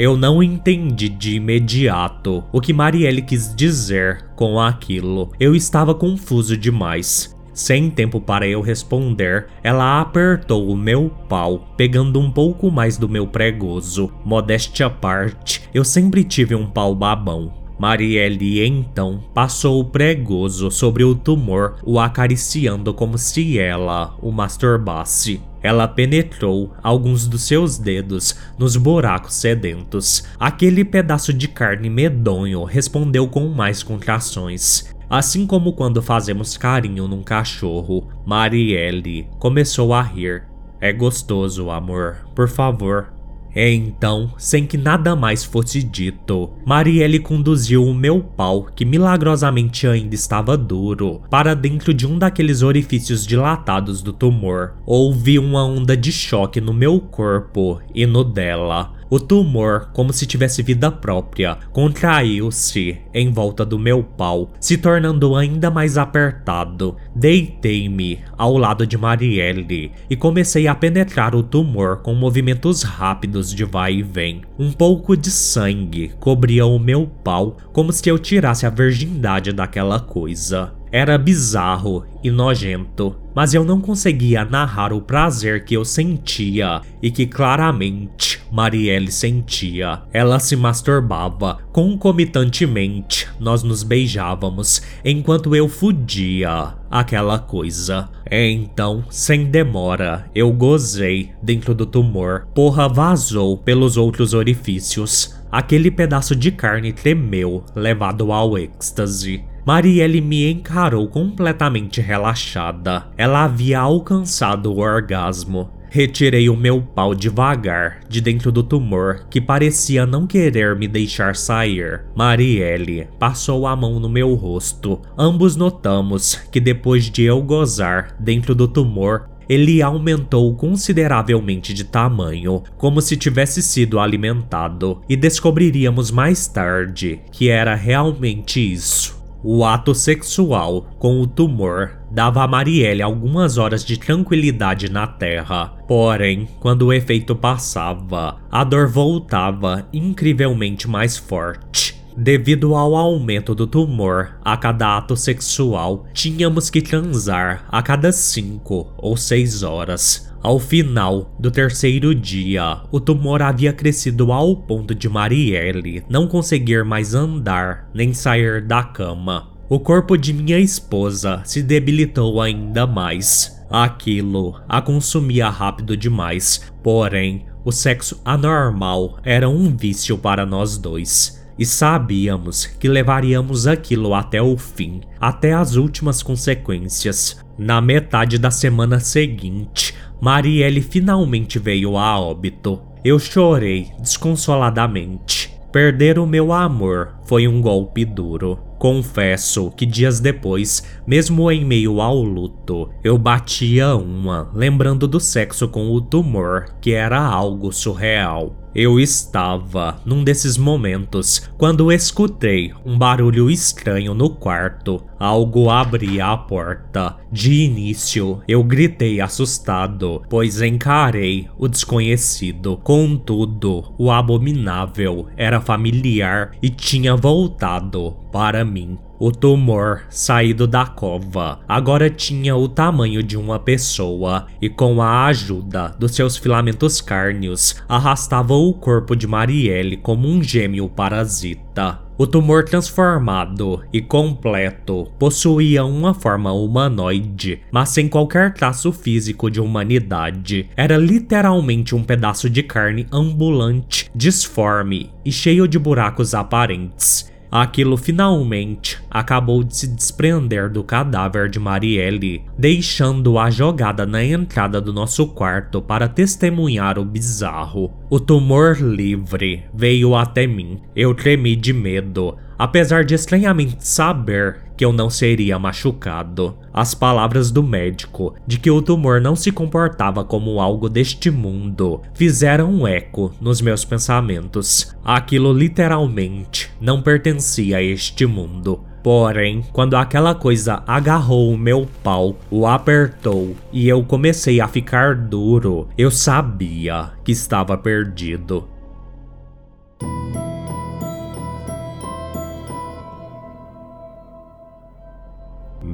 eu 0.01 0.17
não 0.17 0.43
entendi 0.43 1.11
de 1.11 1.37
imediato 1.37 2.43
o 2.51 2.59
que 2.59 2.73
Marielle 2.73 3.21
quis 3.21 3.55
dizer 3.55 4.30
com 4.41 4.59
aquilo. 4.59 5.31
Eu 5.39 5.55
estava 5.55 5.95
confuso 5.95 6.57
demais. 6.57 7.37
Sem 7.53 7.91
tempo 7.91 8.19
para 8.19 8.49
eu 8.49 8.63
responder, 8.63 9.49
ela 9.63 10.01
apertou 10.01 10.71
o 10.71 10.75
meu 10.75 11.11
pau, 11.29 11.75
pegando 11.77 12.19
um 12.19 12.31
pouco 12.31 12.71
mais 12.71 12.97
do 12.97 13.07
meu 13.07 13.27
pregoso. 13.27 14.11
Modéstia 14.25 14.87
à 14.87 14.91
parte, 14.91 15.69
eu 15.75 15.85
sempre 15.85 16.25
tive 16.25 16.55
um 16.55 16.67
pau 16.67 16.95
babão. 16.95 17.53
Marielle 17.79 18.65
então 18.65 19.23
passou 19.35 19.79
o 19.79 19.85
pregoso 19.85 20.71
sobre 20.71 21.05
o 21.05 21.15
tumor, 21.15 21.77
o 21.85 22.01
acariciando 22.01 22.95
como 22.95 23.19
se 23.19 23.59
ela 23.59 24.17
o 24.23 24.33
masturbasse. 24.33 25.50
Ela 25.63 25.87
penetrou 25.87 26.73
alguns 26.83 27.27
dos 27.27 27.43
seus 27.43 27.79
dedos 27.79 28.35
nos 28.59 28.77
buracos 28.77 29.35
sedentos. 29.35 30.25
Aquele 30.39 30.85
pedaço 30.85 31.33
de 31.33 31.49
carne 31.49 31.91
medonho 31.91 32.65
respondeu 32.65 33.29
com 33.29 33.49
mais 33.49 33.83
contrações. 33.83 34.91
Assim 35.09 35.47
como 35.47 35.73
quando 35.73 36.01
fazemos 36.01 36.57
carinho 36.57 37.09
num 37.09 37.23
cachorro, 37.23 38.09
Marielle 38.25 39.29
começou 39.39 39.93
a 39.93 40.01
rir. 40.01 40.45
É 40.81 40.93
gostoso, 40.93 41.69
amor. 41.69 42.19
Por 42.35 42.49
favor, 42.49 43.13
então, 43.55 44.33
sem 44.39 44.67
que 44.67 44.77
nada 44.77 45.17
mais 45.17 45.45
fosse 45.45 45.83
dito, 45.83 46.51
Marielle 46.65 47.19
conduziu 47.19 47.85
o 47.85 47.95
meu 47.95 48.21
pau, 48.21 48.65
que 48.75 48.85
milagrosamente 48.85 49.87
ainda 49.87 50.15
estava 50.15 50.57
duro, 50.57 51.23
para 51.29 51.55
dentro 51.55 51.93
de 51.93 52.07
um 52.07 52.19
daqueles 52.19 52.63
orifícios 52.63 53.27
dilatados 53.27 54.03
do 54.03 54.13
tumor. 54.13 54.75
Houve 54.87 55.39
uma 55.39 55.65
onda 55.65 55.97
de 55.97 56.13
choque 56.13 56.61
no 56.61 56.73
meu 56.73 57.01
corpo 57.01 57.81
e 57.95 58.07
no 58.07 58.23
dela. 58.23 59.00
O 59.11 59.19
tumor, 59.19 59.91
como 59.93 60.13
se 60.13 60.25
tivesse 60.25 60.63
vida 60.63 60.89
própria, 60.89 61.59
contraiu-se 61.73 62.97
em 63.13 63.33
volta 63.33 63.67
do 63.67 63.77
meu 63.77 64.05
pau, 64.05 64.53
se 64.61 64.79
tornando 64.79 65.35
ainda 65.35 65.69
mais 65.69 65.99
apertado. 65.99 66.97
Deitei-me 67.13 68.21
ao 68.39 68.57
lado 68.57 68.87
de 68.87 68.97
Marielle 68.97 69.91
e 70.09 70.15
comecei 70.15 70.69
a 70.69 70.77
penetrar 70.77 71.35
o 71.35 71.43
tumor 71.43 72.03
com 72.03 72.15
movimentos 72.15 72.85
rápidos 72.85 73.53
de 73.53 73.65
vai 73.65 73.95
e 73.95 74.03
vem. 74.03 74.43
Um 74.57 74.71
pouco 74.71 75.17
de 75.17 75.31
sangue 75.31 76.13
cobria 76.21 76.65
o 76.65 76.79
meu 76.79 77.05
pau, 77.07 77.57
como 77.73 77.93
se 77.93 78.09
eu 78.09 78.17
tirasse 78.17 78.65
a 78.65 78.71
virgindade 78.71 79.53
daquela 79.53 79.99
coisa. 79.99 80.80
Era 80.93 81.17
bizarro 81.17 82.05
e 82.23 82.31
nojento, 82.31 83.17
mas 83.35 83.55
eu 83.55 83.65
não 83.65 83.81
conseguia 83.81 84.45
narrar 84.45 84.93
o 84.93 85.01
prazer 85.01 85.65
que 85.65 85.75
eu 85.75 85.85
sentia 85.85 86.81
e 87.01 87.11
que 87.11 87.27
claramente 87.27 88.41
Marielle 88.51 89.13
sentia. 89.13 90.03
Ela 90.13 90.41
se 90.41 90.57
masturbava, 90.57 91.59
concomitantemente 91.73 93.29
nós 93.39 93.63
nos 93.63 93.85
beijávamos 93.85 94.83
enquanto 95.05 95.55
eu 95.55 95.69
fudia 95.69 96.75
aquela 96.91 97.39
coisa. 97.39 98.09
Então, 98.29 99.05
sem 99.09 99.45
demora, 99.45 100.29
eu 100.35 100.53
gozei 100.53 101.31
dentro 101.41 101.73
do 101.73 101.87
tumor. 101.87 102.49
Porra 102.55 102.89
vazou 102.89 103.57
pelos 103.57 103.97
outros 103.97 104.35
orifícios. 104.35 105.37
Aquele 105.51 105.91
pedaço 105.91 106.35
de 106.35 106.51
carne 106.51 106.93
tremeu, 106.93 107.65
levado 107.75 108.33
ao 108.33 108.59
êxtase. 108.59 109.45
Marielle 109.71 110.21
me 110.21 110.51
encarou 110.51 111.07
completamente 111.07 112.01
relaxada. 112.01 113.07
Ela 113.17 113.45
havia 113.45 113.79
alcançado 113.79 114.73
o 114.73 114.79
orgasmo. 114.81 115.71
Retirei 115.89 116.49
o 116.49 116.57
meu 116.57 116.83
pau 116.83 117.15
devagar 117.15 118.01
de 118.09 118.21
dentro 118.21 118.51
do 118.51 118.65
tumor 118.65 119.29
que 119.31 119.41
parecia 119.41 120.05
não 120.05 120.27
querer 120.27 120.75
me 120.75 120.89
deixar 120.89 121.37
sair. 121.37 122.05
Marielle 122.17 123.07
passou 123.17 123.65
a 123.65 123.77
mão 123.77 124.01
no 124.01 124.09
meu 124.09 124.35
rosto. 124.35 125.01
Ambos 125.17 125.55
notamos 125.55 126.35
que 126.51 126.59
depois 126.59 127.09
de 127.09 127.23
eu 127.23 127.41
gozar 127.41 128.17
dentro 128.19 128.57
do 128.57 128.67
tumor, 128.67 129.31
ele 129.49 129.81
aumentou 129.81 130.53
consideravelmente 130.57 131.73
de 131.73 131.85
tamanho, 131.85 132.65
como 132.77 133.01
se 133.01 133.17
tivesse 133.17 133.63
sido 133.63 134.01
alimentado, 134.01 135.01
e 135.09 135.15
descobriríamos 135.15 136.11
mais 136.11 136.49
tarde 136.49 137.21
que 137.31 137.49
era 137.49 137.77
realmente 137.77 138.61
isso. 138.61 139.20
O 139.43 139.65
ato 139.65 139.95
sexual 139.95 140.87
com 140.99 141.21
o 141.21 141.27
tumor 141.27 141.99
dava 142.11 142.43
a 142.43 142.47
Marielle 142.47 143.01
algumas 143.01 143.57
horas 143.57 143.83
de 143.85 143.99
tranquilidade 143.99 144.91
na 144.91 145.07
Terra. 145.07 145.73
Porém, 145.89 146.47
quando 146.61 146.83
o 146.83 146.93
efeito 146.93 147.35
passava, 147.35 148.37
a 148.51 148.65
dor 148.65 148.87
voltava 148.87 149.89
incrivelmente 149.93 150.87
mais 150.87 151.17
forte. 151.17 151.90
Devido 152.23 152.75
ao 152.75 152.95
aumento 152.95 153.55
do 153.55 153.67
tumor 153.67 154.39
a 154.45 154.55
cada 154.55 154.99
ato 154.99 155.17
sexual, 155.17 156.05
tínhamos 156.13 156.69
que 156.69 156.83
transar 156.83 157.65
a 157.73 157.83
cada 157.83 158.13
5 158.13 158.93
ou 158.99 159.17
6 159.17 159.63
horas. 159.63 160.31
Ao 160.43 160.59
final 160.59 161.35
do 161.39 161.51
terceiro 161.51 162.15
dia, 162.15 162.83
o 162.93 163.01
tumor 163.01 163.41
havia 163.41 163.73
crescido 163.73 164.33
ao 164.33 164.55
ponto 164.55 164.95
de 164.95 165.09
Marielle 165.09 166.05
não 166.11 166.29
conseguir 166.29 166.85
mais 166.85 167.15
andar 167.15 167.89
nem 167.95 168.13
sair 168.13 168.67
da 168.67 168.83
cama. 168.83 169.49
O 169.67 169.81
corpo 169.81 170.19
de 170.19 170.35
minha 170.35 170.59
esposa 170.59 171.41
se 171.47 171.63
debilitou 171.63 172.43
ainda 172.43 172.87
mais. 172.87 173.59
Aquilo 173.71 174.61
a 174.69 174.83
consumia 174.83 175.49
rápido 175.49 175.97
demais, 175.97 176.71
porém, 176.83 177.47
o 177.65 177.73
sexo 177.73 178.21
anormal 178.27 179.17
era 179.25 179.49
um 179.49 179.75
vício 179.75 180.19
para 180.19 180.45
nós 180.45 180.77
dois 180.77 181.40
e 181.61 181.67
sabíamos 181.67 182.65
que 182.65 182.89
levaríamos 182.89 183.67
aquilo 183.67 184.15
até 184.15 184.41
o 184.41 184.57
fim, 184.57 185.03
até 185.21 185.53
as 185.53 185.77
últimas 185.77 186.23
consequências. 186.23 187.39
Na 187.59 187.83
metade 187.83 188.39
da 188.39 188.51
semana 188.51 188.99
seguinte, 188.99 189.95
Marielle 190.19 190.81
finalmente 190.81 191.59
veio 191.59 191.99
a 191.99 192.19
óbito. 192.19 192.81
Eu 193.05 193.19
chorei 193.19 193.89
desconsoladamente. 194.01 195.55
Perder 195.71 196.19
o 196.19 196.27
meu 196.27 196.51
amor 196.51 197.15
foi 197.27 197.47
um 197.47 197.61
golpe 197.61 198.07
duro. 198.07 198.59
Confesso 198.79 199.71
que 199.73 199.85
dias 199.85 200.19
depois, 200.19 200.83
mesmo 201.07 201.51
em 201.51 201.63
meio 201.63 202.01
ao 202.01 202.17
luto, 202.23 202.89
eu 203.05 203.19
batia 203.19 203.95
uma, 203.95 204.51
lembrando 204.55 205.07
do 205.07 205.21
sexo 205.21 205.69
com 205.69 205.91
o 205.91 206.01
tumor, 206.01 206.75
que 206.81 206.93
era 206.93 207.21
algo 207.21 207.71
surreal. 207.71 208.60
Eu 208.75 209.01
estava 209.01 210.01
num 210.05 210.23
desses 210.23 210.57
momentos 210.57 211.51
quando 211.59 211.91
escutei 211.91 212.73
um 212.87 212.97
barulho 212.97 213.51
estranho 213.51 214.15
no 214.15 214.31
quarto. 214.31 215.03
Algo 215.21 215.69
abria 215.69 216.29
a 216.29 216.37
porta. 216.37 217.17
De 217.31 217.65
início, 217.65 218.41
eu 218.49 218.65
gritei 218.65 219.21
assustado, 219.21 220.23
pois 220.31 220.63
encarei 220.63 221.47
o 221.59 221.69
desconhecido. 221.69 222.79
Contudo, 222.83 223.93
o 223.99 224.11
abominável 224.11 225.29
era 225.37 225.61
familiar 225.61 226.53
e 226.63 226.71
tinha 226.71 227.15
voltado 227.15 228.17
para 228.33 228.65
mim. 228.65 228.99
O 229.19 229.31
tumor, 229.31 230.05
saído 230.09 230.67
da 230.67 230.87
cova, 230.87 231.61
agora 231.69 232.09
tinha 232.09 232.57
o 232.57 232.67
tamanho 232.67 233.23
de 233.23 233.37
uma 233.37 233.59
pessoa 233.59 234.47
e, 234.63 234.71
com 234.71 235.03
a 235.03 235.27
ajuda 235.27 235.95
dos 235.99 236.15
seus 236.15 236.39
filamentos 236.39 237.03
cárneos, 237.03 237.77
arrastava 237.87 238.55
o 238.55 238.73
corpo 238.73 239.15
de 239.15 239.27
Marielle 239.27 239.99
como 239.99 240.27
um 240.27 240.43
gêmeo 240.43 240.89
parasita. 240.89 242.01
O 242.21 242.27
tumor 242.27 242.65
transformado 242.65 243.83
e 243.91 244.03
completo 244.03 245.11
possuía 245.19 245.87
uma 245.87 246.13
forma 246.13 246.53
humanoide, 246.53 247.63
mas 247.73 247.89
sem 247.89 248.11
qualquer 248.11 248.53
traço 248.53 248.93
físico 248.93 249.51
de 249.51 249.59
humanidade. 249.59 250.69
Era 250.77 250.99
literalmente 250.99 251.95
um 251.95 252.05
pedaço 252.05 252.51
de 252.51 252.63
carne 252.63 253.07
ambulante, 253.11 254.11
disforme 254.15 255.11
e 255.25 255.33
cheio 255.33 255.67
de 255.67 255.79
buracos 255.79 256.35
aparentes. 256.35 257.33
Aquilo 257.51 257.97
finalmente 257.97 259.03
acabou 259.11 259.65
de 259.65 259.77
se 259.77 259.89
desprender 259.89 260.71
do 260.71 260.85
cadáver 260.85 261.49
de 261.49 261.59
Marielle, 261.59 262.45
deixando-a 262.57 263.51
jogada 263.51 264.07
na 264.07 264.23
entrada 264.23 264.81
do 264.81 264.93
nosso 264.93 265.27
quarto 265.27 265.83
para 265.83 266.09
testemunhar 266.09 266.97
o 266.97 267.05
bizarro. 267.05 267.93
O 268.09 268.21
tumor 268.21 268.77
livre 268.81 269.65
veio 269.75 270.15
até 270.15 270.47
mim. 270.47 270.81
Eu 270.95 271.13
tremi 271.13 271.57
de 271.57 271.73
medo, 271.73 272.37
apesar 272.57 273.05
de 273.05 273.15
estranhamente 273.15 273.79
saber 273.81 274.70
que 274.81 274.85
eu 274.87 274.95
não 274.95 275.11
seria 275.11 275.59
machucado. 275.59 276.57
As 276.73 276.95
palavras 276.95 277.51
do 277.51 277.63
médico 277.63 278.35
de 278.47 278.59
que 278.59 278.71
o 278.71 278.81
tumor 278.81 279.21
não 279.21 279.37
se 279.37 279.53
comportava 279.53 280.25
como 280.25 280.59
algo 280.59 280.89
deste 280.89 281.31
mundo 281.31 282.01
fizeram 282.15 282.73
um 282.73 282.87
eco 282.87 283.31
nos 283.43 283.61
meus 283.61 283.85
pensamentos. 283.85 284.97
Aquilo 285.05 285.53
literalmente 285.53 286.71
não 286.81 287.03
pertencia 287.03 287.77
a 287.77 287.83
este 287.83 288.25
mundo. 288.25 288.81
Porém, 289.03 289.63
quando 289.71 289.97
aquela 289.97 290.35
coisa 290.35 290.83
agarrou 290.87 291.53
o 291.53 291.59
meu 291.59 291.87
pau, 292.03 292.37
o 292.51 292.67
apertou 292.67 293.55
e 293.71 293.87
eu 293.87 294.03
comecei 294.03 294.63
a 294.63 294.69
ficar 294.69 295.15
duro, 295.15 295.89
eu 295.99 296.11
sabia 296.11 297.11
que 297.23 297.33
estava 297.33 297.77
perdido. 297.77 298.67